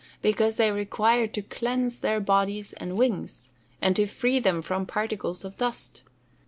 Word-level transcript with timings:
_Because 0.23 0.57
they 0.57 0.71
require 0.71 1.27
to 1.27 1.43
cleanse 1.43 1.99
their 1.99 2.19
bodies 2.19 2.73
and 2.77 2.97
wings, 2.97 3.49
and 3.83 3.95
to 3.97 4.07
free 4.07 4.39
them 4.39 4.63
from 4.63 4.87
particles 4.87 5.45
of 5.45 5.57
dust. 5.57 6.01